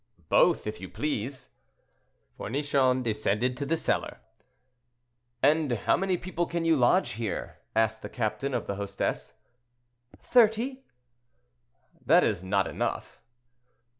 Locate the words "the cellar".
3.67-4.19